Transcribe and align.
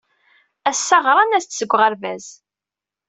Ass-a 0.69 0.97
ɣran-as-d 1.05 1.51
seg 1.55 1.71
uɣerbaz. 1.75 2.25